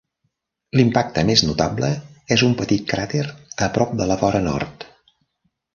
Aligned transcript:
L'impacte 0.79 1.23
més 1.31 1.43
notable 1.49 1.91
és 2.37 2.45
un 2.49 2.57
petit 2.63 2.89
cràter 2.95 3.25
a 3.67 3.69
prop 3.79 3.95
de 4.01 4.13
la 4.13 4.21
vora 4.25 4.43
nord. 4.51 4.91